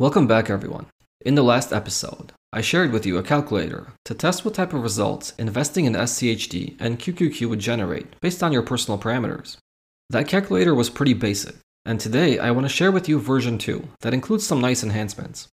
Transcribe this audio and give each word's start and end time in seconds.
Welcome 0.00 0.26
back, 0.26 0.48
everyone. 0.48 0.86
In 1.26 1.34
the 1.34 1.42
last 1.42 1.74
episode, 1.74 2.32
I 2.54 2.62
shared 2.62 2.90
with 2.90 3.04
you 3.04 3.18
a 3.18 3.22
calculator 3.22 3.92
to 4.06 4.14
test 4.14 4.46
what 4.46 4.54
type 4.54 4.72
of 4.72 4.82
results 4.82 5.34
investing 5.38 5.84
in 5.84 5.92
SCHD 5.92 6.76
and 6.80 6.98
QQQ 6.98 7.50
would 7.50 7.58
generate 7.58 8.18
based 8.22 8.42
on 8.42 8.50
your 8.50 8.62
personal 8.62 8.98
parameters. 8.98 9.58
That 10.08 10.26
calculator 10.26 10.74
was 10.74 10.88
pretty 10.88 11.12
basic, 11.12 11.56
and 11.84 12.00
today 12.00 12.38
I 12.38 12.50
want 12.50 12.64
to 12.64 12.72
share 12.72 12.90
with 12.90 13.10
you 13.10 13.20
version 13.20 13.58
2 13.58 13.88
that 14.00 14.14
includes 14.14 14.46
some 14.46 14.58
nice 14.58 14.82
enhancements. 14.82 15.48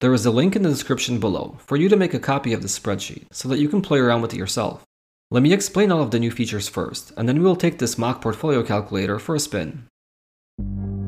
There 0.00 0.12
is 0.12 0.26
a 0.26 0.32
link 0.32 0.56
in 0.56 0.62
the 0.64 0.68
description 0.68 1.20
below 1.20 1.58
for 1.64 1.76
you 1.76 1.88
to 1.88 1.94
make 1.94 2.12
a 2.12 2.18
copy 2.18 2.52
of 2.52 2.62
the 2.62 2.66
spreadsheet 2.66 3.26
so 3.30 3.48
that 3.50 3.60
you 3.60 3.68
can 3.68 3.82
play 3.82 4.00
around 4.00 4.20
with 4.20 4.34
it 4.34 4.38
yourself. 4.38 4.82
Let 5.30 5.44
me 5.44 5.52
explain 5.52 5.92
all 5.92 6.02
of 6.02 6.10
the 6.10 6.18
new 6.18 6.32
features 6.32 6.68
first, 6.68 7.12
and 7.16 7.28
then 7.28 7.38
we 7.38 7.44
will 7.44 7.54
take 7.54 7.78
this 7.78 7.96
mock 7.96 8.20
portfolio 8.20 8.64
calculator 8.64 9.20
for 9.20 9.36
a 9.36 9.38
spin. 9.38 9.86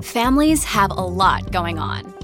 Families 0.01 0.63
have 0.63 0.93
a 0.93 1.05
lot 1.05 1.51
going 1.51 1.81
on. 1.81 2.23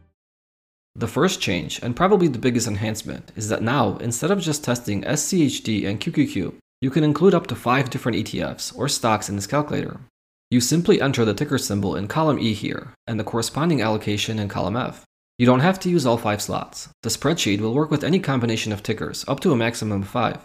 The 0.95 1.07
first 1.07 1.39
change, 1.39 1.79
and 1.81 1.95
probably 1.95 2.27
the 2.27 2.37
biggest 2.37 2.67
enhancement, 2.67 3.31
is 3.35 3.47
that 3.49 3.63
now, 3.63 3.97
instead 3.97 4.29
of 4.29 4.41
just 4.41 4.63
testing 4.63 5.03
SCHD 5.03 5.87
and 5.87 5.99
QQQ, 5.99 6.55
you 6.81 6.89
can 6.89 7.03
include 7.03 7.33
up 7.33 7.47
to 7.47 7.55
5 7.55 7.89
different 7.89 8.17
ETFs 8.17 8.75
or 8.77 8.89
stocks 8.89 9.29
in 9.29 9.35
this 9.35 9.47
calculator. 9.47 10.01
You 10.49 10.59
simply 10.59 11.01
enter 11.01 11.23
the 11.23 11.33
ticker 11.33 11.57
symbol 11.57 11.95
in 11.95 12.09
column 12.09 12.37
E 12.39 12.53
here, 12.53 12.93
and 13.07 13.19
the 13.19 13.23
corresponding 13.23 13.81
allocation 13.81 14.37
in 14.37 14.49
column 14.49 14.75
F. 14.75 15.05
You 15.37 15.45
don't 15.45 15.61
have 15.61 15.79
to 15.79 15.89
use 15.89 16.05
all 16.05 16.17
5 16.17 16.41
slots. 16.41 16.89
The 17.03 17.09
spreadsheet 17.09 17.61
will 17.61 17.73
work 17.73 17.89
with 17.89 18.03
any 18.03 18.19
combination 18.19 18.73
of 18.73 18.83
tickers 18.83 19.23
up 19.27 19.39
to 19.39 19.53
a 19.53 19.55
maximum 19.55 20.01
of 20.01 20.09
5. 20.09 20.39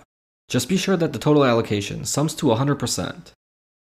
Just 0.48 0.68
be 0.68 0.76
sure 0.76 0.96
that 0.96 1.12
the 1.12 1.18
total 1.18 1.44
allocation 1.44 2.04
sums 2.04 2.34
to 2.36 2.46
100%. 2.46 3.32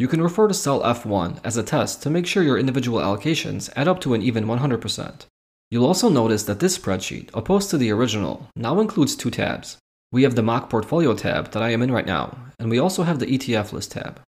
You 0.00 0.08
can 0.08 0.20
refer 0.20 0.48
to 0.48 0.54
cell 0.54 0.82
F1 0.82 1.38
as 1.44 1.56
a 1.56 1.62
test 1.62 2.02
to 2.02 2.10
make 2.10 2.26
sure 2.26 2.42
your 2.42 2.58
individual 2.58 2.98
allocations 2.98 3.70
add 3.76 3.86
up 3.88 4.00
to 4.00 4.14
an 4.14 4.22
even 4.22 4.44
100%. 4.44 5.26
You'll 5.70 5.86
also 5.86 6.08
notice 6.08 6.44
that 6.44 6.60
this 6.60 6.78
spreadsheet, 6.78 7.28
opposed 7.34 7.68
to 7.70 7.78
the 7.78 7.90
original, 7.90 8.48
now 8.56 8.80
includes 8.80 9.14
two 9.14 9.30
tabs. 9.30 9.76
We 10.10 10.22
have 10.22 10.34
the 10.34 10.42
mock 10.42 10.70
portfolio 10.70 11.14
tab 11.14 11.52
that 11.52 11.62
I 11.62 11.70
am 11.70 11.82
in 11.82 11.92
right 11.92 12.06
now, 12.06 12.38
and 12.58 12.70
we 12.70 12.78
also 12.78 13.02
have 13.02 13.18
the 13.18 13.26
ETF 13.26 13.72
list 13.72 13.92
tab. 13.92 14.20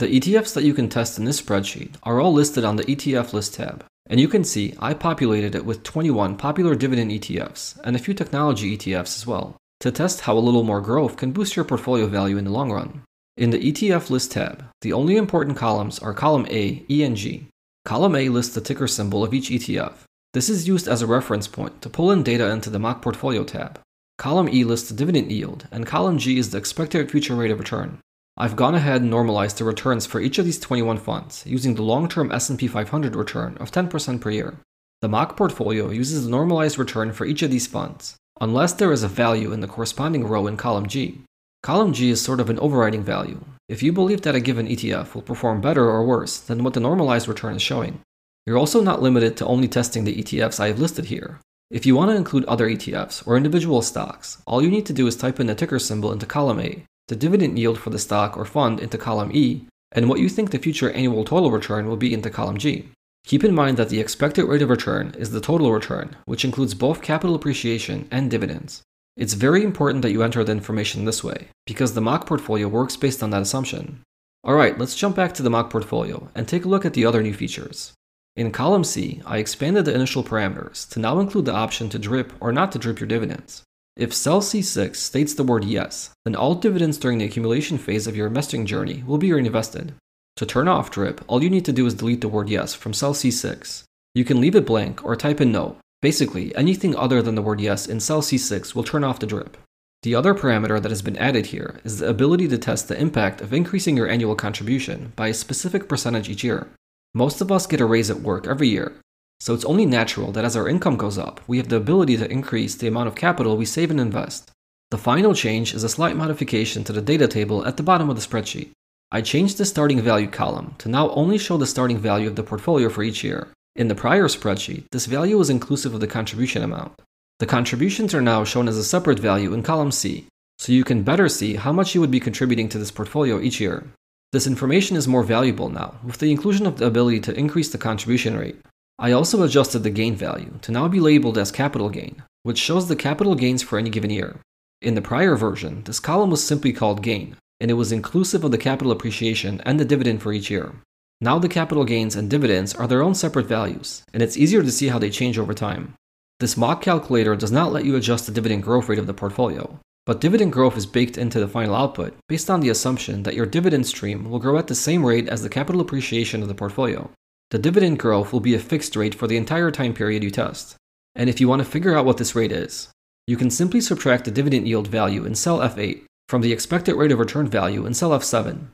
The 0.00 0.08
ETFs 0.08 0.54
that 0.54 0.64
you 0.64 0.74
can 0.74 0.88
test 0.88 1.16
in 1.18 1.24
this 1.24 1.40
spreadsheet 1.40 1.94
are 2.02 2.20
all 2.20 2.32
listed 2.32 2.64
on 2.64 2.76
the 2.76 2.84
ETF 2.84 3.32
list 3.32 3.54
tab, 3.54 3.84
and 4.08 4.18
you 4.18 4.26
can 4.26 4.42
see 4.42 4.74
I 4.80 4.94
populated 4.94 5.54
it 5.54 5.64
with 5.64 5.84
21 5.84 6.36
popular 6.36 6.74
dividend 6.74 7.12
ETFs 7.12 7.78
and 7.84 7.94
a 7.94 8.00
few 8.00 8.14
technology 8.14 8.76
ETFs 8.76 9.16
as 9.18 9.26
well, 9.26 9.56
to 9.80 9.92
test 9.92 10.22
how 10.22 10.36
a 10.36 10.40
little 10.40 10.64
more 10.64 10.80
growth 10.80 11.16
can 11.16 11.30
boost 11.30 11.54
your 11.54 11.64
portfolio 11.64 12.06
value 12.06 12.38
in 12.38 12.44
the 12.44 12.50
long 12.50 12.72
run. 12.72 13.02
In 13.36 13.50
the 13.50 13.72
ETF 13.72 14.10
list 14.10 14.32
tab, 14.32 14.64
the 14.80 14.92
only 14.92 15.16
important 15.16 15.56
columns 15.56 16.00
are 16.00 16.12
column 16.12 16.46
A, 16.50 16.84
E, 16.90 17.04
and 17.04 17.16
G. 17.16 17.46
Column 17.84 18.16
A 18.16 18.28
lists 18.28 18.56
the 18.56 18.60
ticker 18.60 18.88
symbol 18.88 19.22
of 19.22 19.32
each 19.32 19.50
ETF, 19.50 19.94
this 20.34 20.50
is 20.50 20.68
used 20.68 20.86
as 20.86 21.02
a 21.02 21.06
reference 21.06 21.48
point 21.48 21.80
to 21.82 21.88
pull 21.88 22.10
in 22.10 22.22
data 22.22 22.50
into 22.50 22.70
the 22.70 22.78
mock 22.78 23.00
portfolio 23.00 23.44
tab. 23.44 23.80
Column 24.18 24.48
E 24.48 24.64
lists 24.64 24.88
the 24.88 24.94
dividend 24.94 25.32
yield, 25.32 25.66
and 25.70 25.86
column 25.86 26.18
G 26.18 26.38
is 26.38 26.50
the 26.50 26.58
expected 26.58 27.10
future 27.10 27.34
rate 27.34 27.50
of 27.50 27.58
return. 27.58 27.98
I've 28.36 28.56
gone 28.56 28.74
ahead 28.74 29.00
and 29.00 29.10
normalized 29.10 29.58
the 29.58 29.64
returns 29.64 30.06
for 30.06 30.20
each 30.20 30.38
of 30.38 30.44
these 30.44 30.60
21 30.60 30.98
funds 30.98 31.44
using 31.46 31.74
the 31.74 31.82
long-term 31.82 32.30
S&P 32.30 32.68
500 32.68 33.16
return 33.16 33.56
of 33.58 33.70
10% 33.70 34.20
per 34.20 34.30
year. 34.30 34.58
The 35.00 35.08
mock 35.08 35.36
portfolio 35.36 35.90
uses 35.90 36.24
the 36.24 36.30
normalized 36.30 36.78
return 36.78 37.12
for 37.12 37.24
each 37.24 37.42
of 37.42 37.50
these 37.50 37.66
funds, 37.66 38.16
unless 38.40 38.72
there 38.72 38.92
is 38.92 39.02
a 39.02 39.08
value 39.08 39.52
in 39.52 39.60
the 39.60 39.66
corresponding 39.66 40.26
row 40.26 40.46
in 40.46 40.56
column 40.56 40.86
G. 40.86 41.22
Column 41.62 41.92
G 41.92 42.10
is 42.10 42.20
sort 42.20 42.40
of 42.40 42.50
an 42.50 42.58
overriding 42.58 43.02
value. 43.02 43.44
If 43.68 43.82
you 43.82 43.92
believe 43.92 44.22
that 44.22 44.34
a 44.34 44.40
given 44.40 44.68
ETF 44.68 45.14
will 45.14 45.22
perform 45.22 45.60
better 45.60 45.88
or 45.88 46.04
worse 46.04 46.38
than 46.38 46.64
what 46.64 46.74
the 46.74 46.80
normalized 46.80 47.28
return 47.28 47.56
is 47.56 47.62
showing, 47.62 48.00
you're 48.48 48.56
also 48.56 48.80
not 48.80 49.02
limited 49.02 49.36
to 49.36 49.44
only 49.44 49.68
testing 49.68 50.04
the 50.04 50.16
ETFs 50.16 50.58
I 50.58 50.68
have 50.68 50.78
listed 50.78 51.04
here. 51.04 51.38
If 51.70 51.84
you 51.84 51.94
want 51.94 52.10
to 52.10 52.16
include 52.16 52.46
other 52.46 52.66
ETFs 52.66 53.22
or 53.28 53.36
individual 53.36 53.82
stocks, 53.82 54.40
all 54.46 54.62
you 54.62 54.70
need 54.70 54.86
to 54.86 54.94
do 54.94 55.06
is 55.06 55.16
type 55.16 55.38
in 55.38 55.48
the 55.48 55.54
ticker 55.54 55.78
symbol 55.78 56.12
into 56.12 56.24
column 56.24 56.58
A, 56.58 56.82
the 57.08 57.14
dividend 57.16 57.58
yield 57.58 57.78
for 57.78 57.90
the 57.90 57.98
stock 57.98 58.38
or 58.38 58.46
fund 58.46 58.80
into 58.80 58.96
column 58.96 59.30
E, 59.34 59.66
and 59.92 60.08
what 60.08 60.18
you 60.18 60.30
think 60.30 60.50
the 60.50 60.58
future 60.58 60.90
annual 60.92 61.24
total 61.24 61.50
return 61.50 61.86
will 61.86 61.98
be 61.98 62.14
into 62.14 62.30
column 62.30 62.56
G. 62.56 62.88
Keep 63.26 63.44
in 63.44 63.54
mind 63.54 63.76
that 63.76 63.90
the 63.90 64.00
expected 64.00 64.46
rate 64.46 64.62
of 64.62 64.70
return 64.70 65.14
is 65.18 65.30
the 65.30 65.42
total 65.42 65.70
return, 65.70 66.16
which 66.24 66.42
includes 66.42 66.72
both 66.72 67.02
capital 67.02 67.36
appreciation 67.36 68.08
and 68.10 68.30
dividends. 68.30 68.80
It's 69.18 69.34
very 69.34 69.62
important 69.62 70.00
that 70.00 70.12
you 70.12 70.22
enter 70.22 70.42
the 70.42 70.52
information 70.52 71.04
this 71.04 71.22
way, 71.22 71.48
because 71.66 71.92
the 71.92 72.00
mock 72.00 72.26
portfolio 72.26 72.66
works 72.66 72.96
based 72.96 73.22
on 73.22 73.28
that 73.28 73.42
assumption. 73.42 74.00
Alright, 74.42 74.78
let's 74.78 74.96
jump 74.96 75.16
back 75.16 75.34
to 75.34 75.42
the 75.42 75.50
mock 75.50 75.68
portfolio 75.68 76.30
and 76.34 76.48
take 76.48 76.64
a 76.64 76.68
look 76.68 76.86
at 76.86 76.94
the 76.94 77.04
other 77.04 77.22
new 77.22 77.34
features. 77.34 77.92
In 78.38 78.52
column 78.52 78.84
C, 78.84 79.20
I 79.26 79.38
expanded 79.38 79.84
the 79.84 79.94
initial 79.96 80.22
parameters 80.22 80.88
to 80.90 81.00
now 81.00 81.18
include 81.18 81.44
the 81.46 81.52
option 81.52 81.88
to 81.88 81.98
drip 81.98 82.32
or 82.38 82.52
not 82.52 82.70
to 82.70 82.78
drip 82.78 83.00
your 83.00 83.08
dividends. 83.08 83.64
If 83.96 84.14
cell 84.14 84.40
C6 84.40 84.94
states 84.94 85.34
the 85.34 85.42
word 85.42 85.64
yes, 85.64 86.10
then 86.24 86.36
all 86.36 86.54
dividends 86.54 86.98
during 86.98 87.18
the 87.18 87.24
accumulation 87.24 87.78
phase 87.78 88.06
of 88.06 88.14
your 88.14 88.28
investing 88.28 88.64
journey 88.64 89.02
will 89.04 89.18
be 89.18 89.32
reinvested. 89.32 89.92
To 90.36 90.46
turn 90.46 90.68
off 90.68 90.92
drip, 90.92 91.20
all 91.26 91.42
you 91.42 91.50
need 91.50 91.64
to 91.64 91.72
do 91.72 91.84
is 91.84 91.94
delete 91.94 92.20
the 92.20 92.28
word 92.28 92.48
yes 92.48 92.74
from 92.74 92.94
cell 92.94 93.12
C6. 93.12 93.82
You 94.14 94.24
can 94.24 94.40
leave 94.40 94.54
it 94.54 94.64
blank 94.64 95.04
or 95.04 95.16
type 95.16 95.40
in 95.40 95.50
no. 95.50 95.74
Basically, 96.00 96.54
anything 96.54 96.94
other 96.94 97.20
than 97.20 97.34
the 97.34 97.42
word 97.42 97.60
yes 97.60 97.88
in 97.88 97.98
cell 97.98 98.22
C6 98.22 98.72
will 98.72 98.84
turn 98.84 99.02
off 99.02 99.18
the 99.18 99.26
drip. 99.26 99.56
The 100.04 100.14
other 100.14 100.32
parameter 100.32 100.80
that 100.80 100.92
has 100.92 101.02
been 101.02 101.16
added 101.16 101.46
here 101.46 101.80
is 101.82 101.98
the 101.98 102.08
ability 102.08 102.46
to 102.46 102.58
test 102.58 102.86
the 102.86 103.00
impact 103.00 103.40
of 103.40 103.52
increasing 103.52 103.96
your 103.96 104.08
annual 104.08 104.36
contribution 104.36 105.12
by 105.16 105.26
a 105.26 105.34
specific 105.34 105.88
percentage 105.88 106.28
each 106.28 106.44
year. 106.44 106.68
Most 107.14 107.40
of 107.40 107.50
us 107.50 107.66
get 107.66 107.80
a 107.80 107.86
raise 107.86 108.10
at 108.10 108.20
work 108.20 108.46
every 108.46 108.68
year, 108.68 108.94
so 109.40 109.54
it's 109.54 109.64
only 109.64 109.86
natural 109.86 110.32
that 110.32 110.44
as 110.44 110.56
our 110.56 110.68
income 110.68 110.96
goes 110.96 111.16
up, 111.16 111.40
we 111.46 111.58
have 111.58 111.68
the 111.68 111.76
ability 111.76 112.16
to 112.16 112.30
increase 112.30 112.74
the 112.74 112.88
amount 112.88 113.08
of 113.08 113.14
capital 113.14 113.56
we 113.56 113.64
save 113.64 113.90
and 113.90 114.00
invest. 114.00 114.50
The 114.90 114.98
final 114.98 115.34
change 115.34 115.74
is 115.74 115.84
a 115.84 115.88
slight 115.88 116.16
modification 116.16 116.82
to 116.84 116.92
the 116.92 117.02
data 117.02 117.28
table 117.28 117.64
at 117.66 117.76
the 117.76 117.82
bottom 117.82 118.10
of 118.10 118.16
the 118.16 118.22
spreadsheet. 118.22 118.70
I 119.12 119.20
changed 119.20 119.58
the 119.58 119.64
starting 119.64 120.00
value 120.00 120.28
column 120.28 120.74
to 120.78 120.88
now 120.88 121.10
only 121.10 121.38
show 121.38 121.56
the 121.56 121.66
starting 121.66 121.98
value 121.98 122.28
of 122.28 122.36
the 122.36 122.42
portfolio 122.42 122.88
for 122.88 123.02
each 123.02 123.22
year. 123.22 123.48
In 123.76 123.88
the 123.88 123.94
prior 123.94 124.24
spreadsheet, 124.24 124.84
this 124.90 125.06
value 125.06 125.38
was 125.38 125.50
inclusive 125.50 125.94
of 125.94 126.00
the 126.00 126.06
contribution 126.06 126.62
amount. 126.62 127.00
The 127.38 127.46
contributions 127.46 128.14
are 128.14 128.20
now 128.20 128.44
shown 128.44 128.66
as 128.66 128.76
a 128.76 128.84
separate 128.84 129.18
value 129.18 129.54
in 129.54 129.62
column 129.62 129.92
C, 129.92 130.26
so 130.58 130.72
you 130.72 130.84
can 130.84 131.04
better 131.04 131.28
see 131.28 131.54
how 131.54 131.72
much 131.72 131.94
you 131.94 132.00
would 132.00 132.10
be 132.10 132.18
contributing 132.18 132.68
to 132.70 132.78
this 132.78 132.90
portfolio 132.90 133.40
each 133.40 133.60
year. 133.60 133.86
This 134.30 134.46
information 134.46 134.94
is 134.96 135.08
more 135.08 135.22
valuable 135.22 135.70
now, 135.70 135.94
with 136.04 136.18
the 136.18 136.30
inclusion 136.30 136.66
of 136.66 136.76
the 136.76 136.84
ability 136.84 137.20
to 137.20 137.38
increase 137.38 137.70
the 137.70 137.78
contribution 137.78 138.36
rate. 138.36 138.60
I 138.98 139.12
also 139.12 139.42
adjusted 139.42 139.78
the 139.80 139.90
gain 139.90 140.16
value 140.16 140.58
to 140.60 140.72
now 140.72 140.86
be 140.86 141.00
labeled 141.00 141.38
as 141.38 141.50
capital 141.50 141.88
gain, 141.88 142.22
which 142.42 142.58
shows 142.58 142.88
the 142.88 142.96
capital 142.96 143.34
gains 143.34 143.62
for 143.62 143.78
any 143.78 143.88
given 143.88 144.10
year. 144.10 144.40
In 144.82 144.94
the 144.94 145.00
prior 145.00 145.34
version, 145.34 145.82
this 145.84 145.98
column 145.98 146.28
was 146.28 146.44
simply 146.44 146.74
called 146.74 147.02
gain, 147.02 147.36
and 147.58 147.70
it 147.70 147.74
was 147.74 147.90
inclusive 147.90 148.44
of 148.44 148.50
the 148.50 148.58
capital 148.58 148.92
appreciation 148.92 149.62
and 149.64 149.80
the 149.80 149.84
dividend 149.86 150.20
for 150.20 150.32
each 150.34 150.50
year. 150.50 150.74
Now 151.22 151.38
the 151.38 151.48
capital 151.48 151.84
gains 151.84 152.14
and 152.14 152.28
dividends 152.28 152.74
are 152.74 152.86
their 152.86 153.02
own 153.02 153.14
separate 153.14 153.46
values, 153.46 154.02
and 154.12 154.22
it's 154.22 154.36
easier 154.36 154.62
to 154.62 154.70
see 154.70 154.88
how 154.88 154.98
they 154.98 155.10
change 155.10 155.38
over 155.38 155.54
time. 155.54 155.94
This 156.38 156.56
mock 156.56 156.82
calculator 156.82 157.34
does 157.34 157.50
not 157.50 157.72
let 157.72 157.86
you 157.86 157.96
adjust 157.96 158.26
the 158.26 158.32
dividend 158.32 158.62
growth 158.62 158.90
rate 158.90 158.98
of 158.98 159.06
the 159.06 159.14
portfolio, 159.14 159.80
but 160.08 160.22
dividend 160.22 160.54
growth 160.54 160.74
is 160.74 160.86
baked 160.86 161.18
into 161.18 161.38
the 161.38 161.46
final 161.46 161.74
output 161.74 162.16
based 162.28 162.48
on 162.48 162.60
the 162.60 162.70
assumption 162.70 163.24
that 163.24 163.34
your 163.34 163.44
dividend 163.44 163.86
stream 163.86 164.30
will 164.30 164.38
grow 164.38 164.56
at 164.56 164.66
the 164.66 164.74
same 164.74 165.04
rate 165.04 165.28
as 165.28 165.42
the 165.42 165.50
capital 165.50 165.82
appreciation 165.82 166.40
of 166.40 166.48
the 166.48 166.54
portfolio. 166.54 167.10
The 167.50 167.58
dividend 167.58 167.98
growth 167.98 168.32
will 168.32 168.40
be 168.40 168.54
a 168.54 168.58
fixed 168.58 168.96
rate 168.96 169.14
for 169.14 169.26
the 169.26 169.36
entire 169.36 169.70
time 169.70 169.92
period 169.92 170.24
you 170.24 170.30
test. 170.30 170.76
And 171.14 171.28
if 171.28 171.42
you 171.42 171.46
want 171.46 171.60
to 171.60 171.68
figure 171.68 171.94
out 171.94 172.06
what 172.06 172.16
this 172.16 172.34
rate 172.34 172.52
is, 172.52 172.88
you 173.26 173.36
can 173.36 173.50
simply 173.50 173.82
subtract 173.82 174.24
the 174.24 174.30
dividend 174.30 174.66
yield 174.66 174.88
value 174.88 175.26
in 175.26 175.34
cell 175.34 175.58
F8 175.58 176.04
from 176.26 176.40
the 176.40 176.52
expected 176.52 176.94
rate 176.94 177.12
of 177.12 177.18
return 177.18 177.46
value 177.46 177.84
in 177.84 177.92
cell 177.92 178.12
F7. 178.12 178.68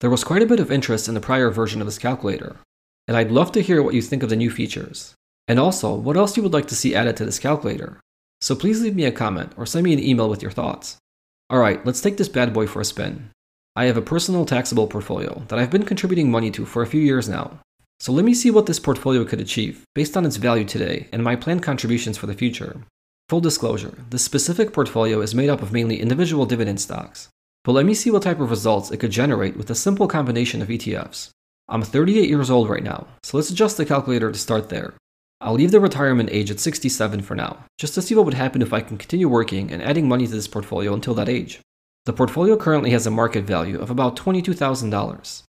There 0.00 0.10
was 0.10 0.24
quite 0.24 0.42
a 0.42 0.46
bit 0.46 0.58
of 0.58 0.72
interest 0.72 1.06
in 1.06 1.14
the 1.14 1.20
prior 1.20 1.50
version 1.50 1.80
of 1.80 1.86
this 1.86 1.98
calculator, 1.98 2.56
and 3.06 3.16
I'd 3.16 3.30
love 3.30 3.52
to 3.52 3.62
hear 3.62 3.80
what 3.80 3.94
you 3.94 4.02
think 4.02 4.24
of 4.24 4.28
the 4.28 4.34
new 4.34 4.50
features. 4.50 5.14
And 5.46 5.60
also, 5.60 5.94
what 5.94 6.16
else 6.16 6.36
you 6.36 6.42
would 6.42 6.52
like 6.52 6.66
to 6.66 6.74
see 6.74 6.96
added 6.96 7.16
to 7.18 7.24
this 7.24 7.38
calculator. 7.38 8.00
So 8.40 8.54
please 8.54 8.82
leave 8.82 8.96
me 8.96 9.04
a 9.04 9.12
comment 9.12 9.52
or 9.56 9.66
send 9.66 9.84
me 9.84 9.92
an 9.92 10.02
email 10.02 10.28
with 10.28 10.42
your 10.42 10.50
thoughts. 10.50 10.96
Alright, 11.52 11.84
let's 11.84 12.00
take 12.00 12.16
this 12.16 12.28
bad 12.28 12.54
boy 12.54 12.66
for 12.66 12.80
a 12.80 12.84
spin. 12.84 13.30
I 13.76 13.84
have 13.84 13.96
a 13.96 14.02
personal 14.02 14.44
taxable 14.44 14.86
portfolio 14.86 15.42
that 15.48 15.58
I've 15.58 15.70
been 15.70 15.84
contributing 15.84 16.30
money 16.30 16.50
to 16.52 16.64
for 16.64 16.82
a 16.82 16.86
few 16.86 17.00
years 17.00 17.28
now. 17.28 17.58
So 17.98 18.12
let 18.12 18.24
me 18.24 18.32
see 18.32 18.50
what 18.50 18.66
this 18.66 18.78
portfolio 18.78 19.24
could 19.24 19.40
achieve 19.40 19.84
based 19.94 20.16
on 20.16 20.24
its 20.24 20.36
value 20.36 20.64
today 20.64 21.08
and 21.12 21.22
my 21.22 21.36
planned 21.36 21.62
contributions 21.62 22.16
for 22.16 22.26
the 22.26 22.34
future. 22.34 22.82
Full 23.28 23.40
disclosure, 23.40 23.98
this 24.08 24.24
specific 24.24 24.72
portfolio 24.72 25.20
is 25.20 25.34
made 25.34 25.50
up 25.50 25.60
of 25.60 25.72
mainly 25.72 26.00
individual 26.00 26.46
dividend 26.46 26.80
stocks. 26.80 27.28
But 27.62 27.72
let 27.72 27.84
me 27.84 27.94
see 27.94 28.10
what 28.10 28.22
type 28.22 28.40
of 28.40 28.50
results 28.50 28.90
it 28.90 28.96
could 28.96 29.10
generate 29.10 29.56
with 29.56 29.70
a 29.70 29.74
simple 29.74 30.08
combination 30.08 30.62
of 30.62 30.68
ETFs. 30.68 31.28
I'm 31.68 31.82
38 31.82 32.28
years 32.28 32.50
old 32.50 32.68
right 32.68 32.82
now, 32.82 33.06
so 33.22 33.36
let's 33.36 33.50
adjust 33.50 33.76
the 33.76 33.84
calculator 33.84 34.32
to 34.32 34.38
start 34.38 34.70
there. 34.70 34.94
I'll 35.42 35.54
leave 35.54 35.70
the 35.70 35.80
retirement 35.80 36.28
age 36.32 36.50
at 36.50 36.60
67 36.60 37.22
for 37.22 37.34
now, 37.34 37.64
just 37.78 37.94
to 37.94 38.02
see 38.02 38.14
what 38.14 38.26
would 38.26 38.34
happen 38.34 38.60
if 38.60 38.74
I 38.74 38.80
can 38.82 38.98
continue 38.98 39.28
working 39.28 39.72
and 39.72 39.82
adding 39.82 40.06
money 40.06 40.26
to 40.26 40.32
this 40.32 40.48
portfolio 40.48 40.92
until 40.92 41.14
that 41.14 41.30
age. 41.30 41.60
The 42.04 42.12
portfolio 42.12 42.56
currently 42.56 42.90
has 42.90 43.06
a 43.06 43.10
market 43.10 43.44
value 43.44 43.80
of 43.80 43.88
about 43.88 44.16
$22,000, 44.16 45.42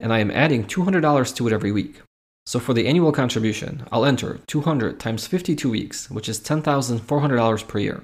and 0.00 0.12
I 0.12 0.18
am 0.20 0.30
adding 0.30 0.64
$200 0.64 1.36
to 1.36 1.46
it 1.46 1.52
every 1.52 1.72
week. 1.72 2.00
So 2.46 2.58
for 2.58 2.72
the 2.74 2.86
annual 2.86 3.12
contribution, 3.12 3.86
I'll 3.92 4.04
enter 4.04 4.40
200 4.46 4.98
times 4.98 5.26
52 5.26 5.68
weeks, 5.68 6.10
which 6.10 6.28
is 6.28 6.40
$10,400 6.40 7.68
per 7.68 7.78
year. 7.78 8.02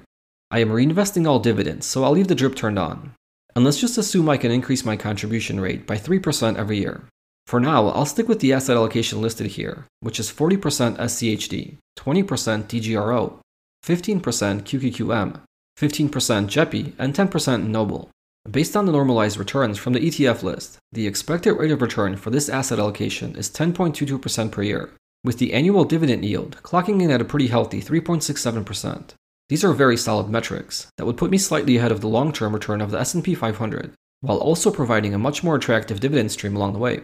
I 0.49 0.59
am 0.59 0.69
reinvesting 0.69 1.27
all 1.27 1.39
dividends, 1.39 1.85
so 1.85 2.03
I'll 2.03 2.11
leave 2.11 2.27
the 2.27 2.35
drip 2.35 2.55
turned 2.55 2.77
on. 2.77 3.13
And 3.55 3.65
let's 3.65 3.79
just 3.79 3.97
assume 3.97 4.29
I 4.29 4.37
can 4.37 4.51
increase 4.51 4.85
my 4.85 4.95
contribution 4.95 5.59
rate 5.59 5.85
by 5.87 5.97
3% 5.97 6.57
every 6.57 6.77
year. 6.77 7.03
For 7.45 7.59
now, 7.59 7.89
I'll 7.89 8.05
stick 8.05 8.27
with 8.27 8.39
the 8.39 8.53
asset 8.53 8.77
allocation 8.77 9.21
listed 9.21 9.47
here, 9.47 9.85
which 9.99 10.19
is 10.19 10.31
40% 10.31 10.97
SCHD, 10.97 11.77
20% 11.99 12.23
DGRO, 12.63 13.39
15% 13.85 14.21
QQQM, 14.21 15.41
15% 15.77 16.09
JEPI, 16.09 16.93
and 16.97 17.13
10% 17.13 17.67
NOBL. 17.67 18.09
Based 18.49 18.75
on 18.75 18.85
the 18.85 18.91
normalized 18.91 19.37
returns 19.37 19.77
from 19.77 19.93
the 19.93 19.99
ETF 19.99 20.43
list, 20.43 20.77
the 20.91 21.05
expected 21.05 21.53
rate 21.53 21.71
of 21.71 21.81
return 21.81 22.15
for 22.15 22.29
this 22.29 22.49
asset 22.49 22.79
allocation 22.79 23.35
is 23.35 23.49
10.22% 23.49 24.51
per 24.51 24.63
year, 24.63 24.91
with 25.23 25.37
the 25.37 25.53
annual 25.53 25.83
dividend 25.83 26.25
yield 26.25 26.57
clocking 26.63 27.01
in 27.01 27.11
at 27.11 27.21
a 27.21 27.25
pretty 27.25 27.47
healthy 27.47 27.81
3.67%. 27.81 29.09
These 29.49 29.63
are 29.63 29.73
very 29.73 29.97
solid 29.97 30.29
metrics 30.29 30.87
that 30.97 31.05
would 31.05 31.17
put 31.17 31.29
me 31.29 31.37
slightly 31.37 31.77
ahead 31.77 31.91
of 31.91 32.01
the 32.01 32.07
long-term 32.07 32.53
return 32.53 32.81
of 32.81 32.91
the 32.91 32.99
S&P 32.99 33.35
500, 33.35 33.91
while 34.21 34.37
also 34.37 34.71
providing 34.71 35.13
a 35.13 35.19
much 35.19 35.43
more 35.43 35.55
attractive 35.55 35.99
dividend 35.99 36.31
stream 36.31 36.55
along 36.55 36.73
the 36.73 36.79
way. 36.79 37.01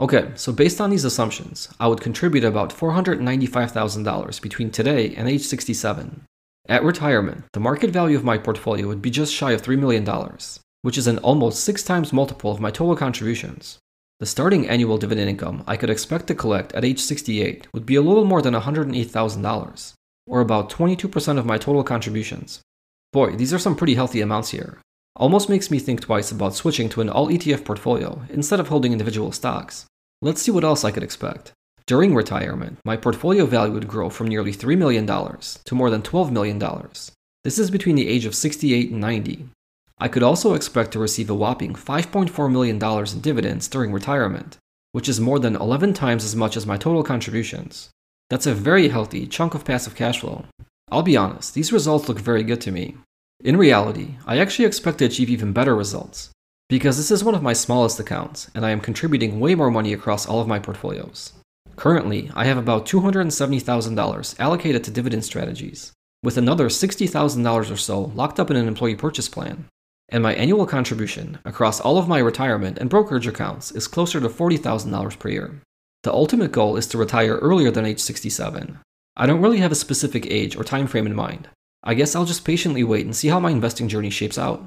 Okay, 0.00 0.30
so 0.36 0.52
based 0.52 0.80
on 0.80 0.90
these 0.90 1.04
assumptions, 1.04 1.68
I 1.80 1.88
would 1.88 2.00
contribute 2.00 2.44
about 2.44 2.70
$495,000 2.70 4.40
between 4.40 4.70
today 4.70 5.12
and 5.16 5.28
age 5.28 5.42
67. 5.42 6.22
At 6.68 6.84
retirement, 6.84 7.46
the 7.52 7.58
market 7.58 7.90
value 7.90 8.16
of 8.16 8.22
my 8.22 8.38
portfolio 8.38 8.86
would 8.86 9.02
be 9.02 9.10
just 9.10 9.34
shy 9.34 9.50
of 9.50 9.62
$3 9.62 9.76
million, 9.76 10.06
which 10.82 10.96
is 10.96 11.08
an 11.08 11.18
almost 11.18 11.64
six 11.64 11.82
times 11.82 12.12
multiple 12.12 12.52
of 12.52 12.60
my 12.60 12.70
total 12.70 12.94
contributions. 12.94 13.78
The 14.20 14.26
starting 14.26 14.68
annual 14.68 14.98
dividend 14.98 15.30
income 15.30 15.64
I 15.66 15.76
could 15.76 15.90
expect 15.90 16.28
to 16.28 16.34
collect 16.34 16.72
at 16.74 16.84
age 16.84 17.00
68 17.00 17.66
would 17.72 17.84
be 17.84 17.96
a 17.96 18.02
little 18.02 18.24
more 18.24 18.42
than 18.42 18.54
$108,000, 18.54 19.92
or 20.28 20.40
about 20.40 20.70
22% 20.70 21.38
of 21.38 21.46
my 21.46 21.58
total 21.58 21.82
contributions. 21.82 22.60
Boy, 23.12 23.34
these 23.34 23.52
are 23.52 23.58
some 23.58 23.74
pretty 23.74 23.94
healthy 23.94 24.20
amounts 24.20 24.50
here. 24.50 24.78
Almost 25.18 25.50
makes 25.50 25.70
me 25.70 25.78
think 25.78 26.00
twice 26.00 26.32
about 26.32 26.54
switching 26.54 26.88
to 26.88 27.02
an 27.02 27.10
all 27.10 27.28
ETF 27.28 27.64
portfolio 27.66 28.22
instead 28.30 28.60
of 28.60 28.68
holding 28.68 28.92
individual 28.92 29.32
stocks. 29.32 29.84
Let's 30.22 30.40
see 30.40 30.50
what 30.50 30.64
else 30.64 30.84
I 30.84 30.90
could 30.90 31.02
expect. 31.02 31.52
During 31.86 32.14
retirement, 32.14 32.78
my 32.86 32.96
portfolio 32.96 33.44
value 33.44 33.74
would 33.74 33.88
grow 33.88 34.08
from 34.08 34.28
nearly 34.28 34.52
$3 34.52 34.78
million 34.78 35.06
to 35.06 35.74
more 35.74 35.90
than 35.90 36.00
$12 36.00 36.30
million. 36.30 36.58
This 37.44 37.58
is 37.58 37.70
between 37.70 37.96
the 37.96 38.08
age 38.08 38.24
of 38.24 38.34
68 38.34 38.90
and 38.90 39.00
90, 39.00 39.48
I 40.00 40.08
could 40.08 40.22
also 40.22 40.54
expect 40.54 40.92
to 40.92 41.00
receive 41.00 41.28
a 41.28 41.34
whopping 41.34 41.74
$5.4 41.74 42.52
million 42.52 42.80
in 42.80 43.20
dividends 43.20 43.66
during 43.66 43.92
retirement, 43.92 44.56
which 44.92 45.08
is 45.08 45.20
more 45.20 45.40
than 45.40 45.56
11 45.56 45.92
times 45.94 46.24
as 46.24 46.36
much 46.36 46.56
as 46.56 46.66
my 46.66 46.76
total 46.76 47.02
contributions. 47.02 47.90
That's 48.30 48.46
a 48.46 48.54
very 48.54 48.88
healthy 48.88 49.26
chunk 49.26 49.54
of 49.54 49.64
passive 49.64 49.96
cash 49.96 50.20
flow. 50.20 50.44
I'll 50.90 51.02
be 51.02 51.16
honest, 51.16 51.54
these 51.54 51.72
results 51.72 52.08
look 52.08 52.20
very 52.20 52.44
good 52.44 52.60
to 52.62 52.70
me. 52.70 52.96
In 53.40 53.56
reality, 53.56 54.16
I 54.26 54.38
actually 54.38 54.64
expect 54.64 54.98
to 54.98 55.04
achieve 55.04 55.30
even 55.30 55.52
better 55.52 55.76
results, 55.76 56.30
because 56.68 56.96
this 56.96 57.10
is 57.10 57.22
one 57.22 57.34
of 57.34 57.42
my 57.42 57.52
smallest 57.52 58.00
accounts, 58.00 58.50
and 58.54 58.66
I 58.66 58.70
am 58.70 58.80
contributing 58.80 59.40
way 59.40 59.54
more 59.54 59.70
money 59.70 59.92
across 59.92 60.26
all 60.26 60.40
of 60.40 60.48
my 60.48 60.58
portfolios. 60.58 61.32
Currently, 61.76 62.30
I 62.34 62.44
have 62.44 62.58
about 62.58 62.86
$270,000 62.86 64.40
allocated 64.40 64.84
to 64.84 64.90
dividend 64.90 65.24
strategies, 65.24 65.92
with 66.22 66.36
another 66.36 66.68
$60,000 66.68 67.70
or 67.70 67.76
so 67.76 68.00
locked 68.00 68.40
up 68.40 68.50
in 68.50 68.56
an 68.56 68.66
employee 68.66 68.96
purchase 68.96 69.28
plan 69.28 69.66
and 70.08 70.22
my 70.22 70.34
annual 70.34 70.66
contribution 70.66 71.38
across 71.44 71.80
all 71.80 71.98
of 71.98 72.08
my 72.08 72.18
retirement 72.18 72.78
and 72.78 72.88
brokerage 72.88 73.26
accounts 73.26 73.70
is 73.72 73.86
closer 73.86 74.20
to 74.20 74.28
$40,000 74.28 75.18
per 75.18 75.28
year. 75.28 75.60
The 76.02 76.12
ultimate 76.12 76.52
goal 76.52 76.76
is 76.76 76.86
to 76.88 76.98
retire 76.98 77.36
earlier 77.36 77.70
than 77.70 77.84
age 77.84 78.00
67. 78.00 78.78
I 79.16 79.26
don't 79.26 79.42
really 79.42 79.58
have 79.58 79.72
a 79.72 79.76
specific 79.76 80.26
age 80.30 80.56
or 80.56 80.64
time 80.64 80.86
frame 80.86 81.06
in 81.06 81.14
mind. 81.14 81.48
I 81.82 81.94
guess 81.94 82.14
I'll 82.14 82.24
just 82.24 82.44
patiently 82.44 82.84
wait 82.84 83.04
and 83.04 83.14
see 83.14 83.28
how 83.28 83.40
my 83.40 83.50
investing 83.50 83.88
journey 83.88 84.10
shapes 84.10 84.38
out. 84.38 84.66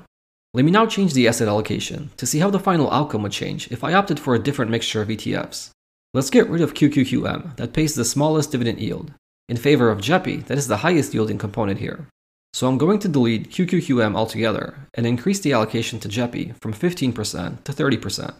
Let 0.53 0.65
me 0.65 0.71
now 0.71 0.85
change 0.85 1.13
the 1.13 1.27
asset 1.27 1.47
allocation 1.47 2.11
to 2.17 2.25
see 2.25 2.39
how 2.39 2.49
the 2.49 2.59
final 2.59 2.91
outcome 2.91 3.23
would 3.23 3.31
change 3.31 3.71
if 3.71 3.83
I 3.83 3.93
opted 3.93 4.19
for 4.19 4.35
a 4.35 4.39
different 4.39 4.71
mixture 4.71 5.01
of 5.01 5.07
ETFs. 5.07 5.69
Let's 6.13 6.29
get 6.29 6.49
rid 6.49 6.61
of 6.61 6.73
QQQM 6.73 7.55
that 7.55 7.73
pays 7.73 7.95
the 7.95 8.03
smallest 8.03 8.51
dividend 8.51 8.79
yield, 8.79 9.13
in 9.47 9.55
favor 9.55 9.89
of 9.89 9.99
JEPI 9.99 10.45
that 10.47 10.57
is 10.57 10.67
the 10.67 10.77
highest 10.77 11.13
yielding 11.13 11.37
component 11.37 11.79
here. 11.79 12.07
So 12.53 12.67
I'm 12.67 12.77
going 12.77 12.99
to 12.99 13.07
delete 13.07 13.49
QQQM 13.49 14.15
altogether 14.15 14.87
and 14.93 15.07
increase 15.07 15.39
the 15.39 15.53
allocation 15.53 15.99
to 16.01 16.09
JEPI 16.09 16.55
from 16.61 16.73
15% 16.73 17.63
to 17.63 17.71
30%. 17.71 18.35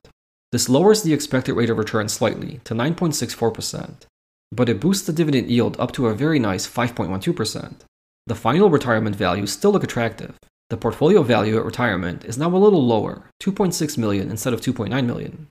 This 0.52 0.68
lowers 0.68 1.02
the 1.02 1.14
expected 1.14 1.54
rate 1.54 1.70
of 1.70 1.78
return 1.78 2.10
slightly 2.10 2.60
to 2.66 2.74
9.64%, 2.74 4.02
but 4.52 4.68
it 4.68 4.82
boosts 4.82 5.08
the 5.08 5.14
dividend 5.14 5.50
yield 5.50 5.80
up 5.80 5.94
to 5.94 6.08
a 6.08 6.14
very 6.14 6.40
nice 6.40 6.68
5.12%. 6.68 7.76
The 8.28 8.36
final 8.36 8.70
retirement 8.70 9.16
values 9.16 9.52
still 9.52 9.72
look 9.72 9.84
attractive. 9.84 10.38
The 10.70 10.78
portfolio 10.78 11.24
value 11.24 11.58
at 11.58 11.66
retirement 11.66 12.24
is 12.24 12.38
now 12.38 12.48
a 12.48 12.58
little 12.58 12.86
lower, 12.86 13.24
2.6 13.42 13.98
million 13.98 14.30
instead 14.30 14.54
of 14.54 14.62
2.9 14.62 15.06
million. 15.06 15.48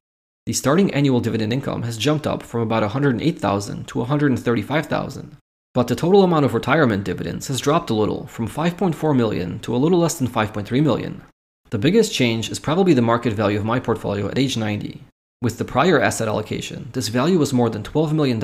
The 0.47 0.53
starting 0.55 0.93
annual 0.95 1.21
dividend 1.21 1.53
income 1.53 1.83
has 1.83 1.99
jumped 1.99 2.27
up 2.27 2.43
from 2.43 2.63
about 2.63 2.83
108,000 2.83 3.87
to 3.89 3.99
135,000, 3.99 5.37
but 5.75 5.89
the 5.89 5.95
total 5.95 6.25
amount 6.25 6.45
of 6.45 6.55
retirement 6.55 7.05
dividends 7.05 7.49
has 7.49 7.61
dropped 7.61 7.91
a 7.91 7.95
little 7.95 8.27
from 8.27 8.49
5.4 8.49 9.17
million 9.17 9.59
to 9.61 9.75
a 9.75 9.79
little 9.79 9.99
less 9.99 10.19
than 10.19 10.27
5.3 10.27 10.83
million. 10.83 11.23
The 11.71 11.79
biggest 11.79 12.15
change 12.15 12.51
is 12.51 12.59
probably 12.59 12.95
the 12.95 13.03
market 13.03 13.33
value 13.33 13.59
of 13.59 13.65
my 13.65 13.79
portfolio 13.79 14.29
at 14.29 14.39
age 14.39 14.57
90. 14.57 15.03
With 15.43 15.59
the 15.59 15.65
prior 15.65 16.01
asset 16.01 16.29
allocation, 16.29 16.89
this 16.93 17.09
value 17.09 17.39
was 17.39 17.53
more 17.53 17.71
than 17.71 17.83
$12 17.83 18.13
million, 18.13 18.43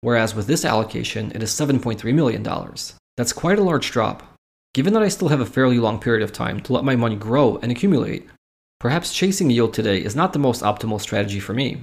whereas 0.00 0.34
with 0.34 0.46
this 0.46 0.64
allocation, 0.64 1.32
it 1.34 1.42
is 1.42 1.50
$7.3 1.50 2.14
million. 2.14 2.46
That's 3.16 3.32
quite 3.32 3.58
a 3.58 3.62
large 3.62 3.90
drop. 3.90 4.22
Given 4.74 4.94
that 4.94 5.02
I 5.02 5.08
still 5.08 5.28
have 5.28 5.40
a 5.40 5.46
fairly 5.46 5.78
long 5.78 5.98
period 6.00 6.22
of 6.22 6.32
time 6.32 6.60
to 6.60 6.72
let 6.72 6.84
my 6.84 6.96
money 6.96 7.16
grow 7.16 7.58
and 7.58 7.70
accumulate, 7.70 8.26
perhaps 8.80 9.12
chasing 9.12 9.50
yield 9.50 9.74
today 9.74 10.02
is 10.02 10.16
not 10.16 10.32
the 10.32 10.38
most 10.38 10.62
optimal 10.62 11.00
strategy 11.00 11.38
for 11.38 11.52
me. 11.52 11.82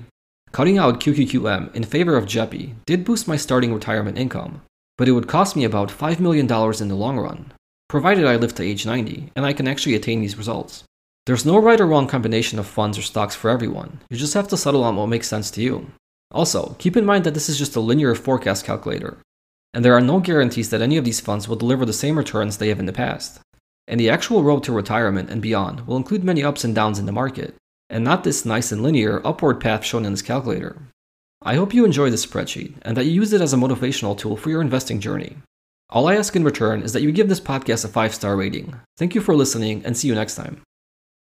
Cutting 0.52 0.80
out 0.80 1.00
QQQM 1.00 1.76
in 1.76 1.84
favor 1.84 2.18
of 2.18 2.26
JEPI 2.26 2.74
did 2.88 3.06
boost 3.06 3.28
my 3.28 3.38
starting 3.38 3.72
retirement 3.72 4.18
income, 4.18 4.64
but 4.98 5.08
it 5.08 5.12
would 5.12 5.28
cost 5.28 5.56
me 5.56 5.64
about 5.64 5.90
$5 5.90 6.20
million 6.20 6.46
in 6.46 6.88
the 6.88 6.96
long 6.96 7.20
run, 7.20 7.54
provided 7.88 8.26
I 8.26 8.36
live 8.36 8.56
to 8.56 8.64
age 8.64 8.88
90 8.88 9.32
and 9.36 9.46
I 9.46 9.54
can 9.54 9.68
actually 9.68 9.94
attain 9.94 10.22
these 10.22 10.38
results. 10.38 10.84
There's 11.28 11.46
no 11.46 11.60
right 11.60 11.80
or 11.80 11.86
wrong 11.86 12.08
combination 12.08 12.58
of 12.58 12.66
funds 12.66 12.98
or 12.98 13.04
stocks 13.04 13.36
for 13.36 13.52
everyone, 13.52 14.00
you 14.10 14.18
just 14.18 14.34
have 14.34 14.48
to 14.48 14.58
settle 14.58 14.84
on 14.84 14.96
what 14.96 15.06
makes 15.06 15.28
sense 15.28 15.52
to 15.52 15.62
you. 15.62 15.92
Also, 16.32 16.76
keep 16.80 16.98
in 16.98 17.06
mind 17.06 17.24
that 17.26 17.36
this 17.36 17.50
is 17.50 17.60
just 17.60 17.76
a 17.76 17.80
linear 17.80 18.16
forecast 18.16 18.66
calculator, 18.66 19.20
and 19.74 19.86
there 19.86 19.96
are 19.96 20.02
no 20.02 20.20
guarantees 20.20 20.70
that 20.70 20.82
any 20.82 20.98
of 20.98 21.06
these 21.06 21.20
funds 21.20 21.48
will 21.48 21.56
deliver 21.56 21.86
the 21.86 21.94
same 21.94 22.18
returns 22.18 22.58
they 22.58 22.70
have 22.70 22.80
in 22.80 22.86
the 22.86 22.94
past. 22.94 23.40
And 23.88 24.00
the 24.00 24.10
actual 24.10 24.44
road 24.44 24.64
to 24.64 24.72
retirement 24.72 25.30
and 25.30 25.42
beyond 25.42 25.88
will 25.88 25.98
include 25.98 26.24
many 26.24 26.44
ups 26.44 26.64
and 26.64 26.76
downs 26.76 27.00
in 27.00 27.06
the 27.06 27.12
market, 27.12 27.56
and 27.90 28.04
not 28.04 28.24
this 28.24 28.46
nice 28.46 28.72
and 28.72 28.84
linear 28.84 29.26
upward 29.26 29.60
path 29.60 29.84
shown 29.84 30.06
in 30.06 30.12
this 30.12 30.22
calculator. 30.22 30.78
I 31.42 31.56
hope 31.56 31.74
you 31.74 31.86
enjoy 31.86 32.10
this 32.10 32.26
spreadsheet 32.26 32.74
and 32.82 32.98
that 32.98 33.06
you 33.06 33.12
use 33.12 33.34
it 33.34 33.42
as 33.42 33.54
a 33.54 33.58
motivational 33.58 34.18
tool 34.18 34.36
for 34.36 34.50
your 34.50 34.62
investing 34.62 35.00
journey. 35.00 35.38
All 35.90 36.08
I 36.08 36.16
ask 36.16 36.36
in 36.36 36.44
return 36.44 36.84
is 36.84 36.94
that 36.94 37.02
you 37.02 37.12
give 37.12 37.30
this 37.30 37.40
podcast 37.40 37.86
a 37.86 37.88
5 37.88 38.14
star 38.14 38.36
rating. 38.36 38.76
Thank 38.98 39.16
you 39.16 39.22
for 39.22 39.36
listening 39.36 39.84
and 39.86 39.98
see 39.98 40.08
you 40.08 40.16
next 40.16 40.36
time. 40.36 40.62